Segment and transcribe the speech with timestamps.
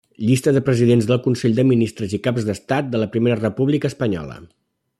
[0.27, 4.41] Llista de presidents del consell de ministres i caps d'Estat de la Primera República Espanyola.